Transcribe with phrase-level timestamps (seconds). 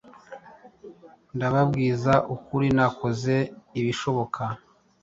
[1.35, 3.35] Ndababwiza ukuri nakoze
[3.79, 4.41] ibishoboka